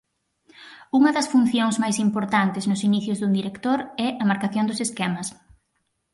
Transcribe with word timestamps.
Unha 0.97 1.11
das 1.17 1.29
funcións 1.33 1.75
máis 1.83 1.97
importantes 2.07 2.67
nos 2.69 2.81
inicios 2.89 3.19
dun 3.19 3.33
director 3.39 3.79
é 4.07 4.07
a 4.21 4.27
marcación 4.31 4.65
dos 4.67 4.83
esquemas. 4.85 5.27